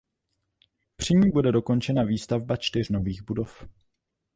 [0.95, 3.67] Při ní bude dokončena výstavba čtyř nových budov.